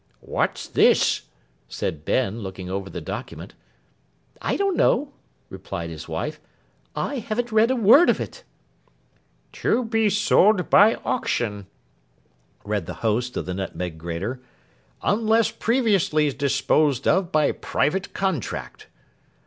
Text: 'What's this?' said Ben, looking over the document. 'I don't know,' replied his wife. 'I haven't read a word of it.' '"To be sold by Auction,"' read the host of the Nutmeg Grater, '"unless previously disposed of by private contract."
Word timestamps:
'What's 0.19 0.67
this?' 0.67 1.27
said 1.67 2.05
Ben, 2.05 2.39
looking 2.39 2.71
over 2.71 2.89
the 2.89 3.01
document. 3.01 3.53
'I 4.41 4.55
don't 4.57 4.75
know,' 4.75 5.13
replied 5.47 5.91
his 5.91 6.09
wife. 6.09 6.41
'I 6.95 7.19
haven't 7.19 7.51
read 7.51 7.69
a 7.69 7.75
word 7.75 8.09
of 8.09 8.19
it.' 8.19 8.43
'"To 9.51 9.85
be 9.85 10.09
sold 10.09 10.71
by 10.71 10.95
Auction,"' 11.05 11.67
read 12.65 12.87
the 12.87 12.95
host 13.05 13.37
of 13.37 13.45
the 13.45 13.53
Nutmeg 13.53 13.99
Grater, 13.99 14.41
'"unless 15.03 15.51
previously 15.51 16.31
disposed 16.31 17.07
of 17.07 17.31
by 17.31 17.51
private 17.51 18.11
contract." 18.11 18.87